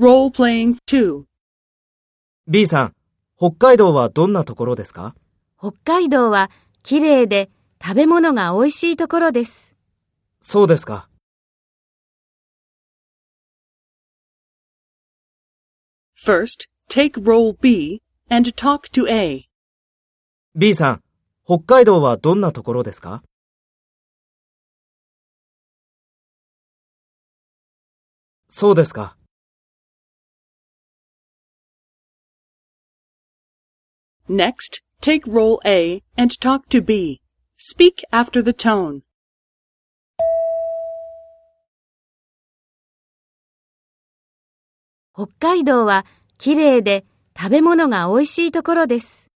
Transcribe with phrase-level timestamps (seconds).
[0.00, 1.24] Role playing 2.
[2.46, 2.94] B さん、
[3.36, 5.16] 北海道はどんなところですか？
[5.58, 6.52] 北海道は
[6.84, 7.50] 綺麗で
[7.82, 9.74] 食べ物が美味しいところです。
[10.40, 11.08] そうですか。
[16.16, 19.48] First, take role B and talk to A.
[20.54, 21.02] B さん、
[21.44, 23.24] 北海道はどんなところですか？
[28.48, 29.17] そうですか。
[34.28, 37.22] Next, take role A and talk to B.
[37.56, 39.00] Speak after the tone.
[45.14, 46.04] 北海道は
[46.36, 49.27] 綺麗で食べ物が美味しいところです。